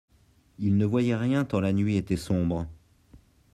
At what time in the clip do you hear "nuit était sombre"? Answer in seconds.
1.73-2.65